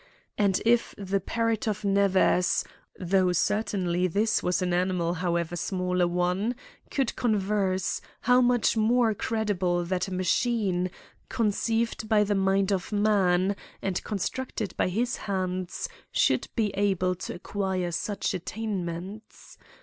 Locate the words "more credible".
8.75-9.85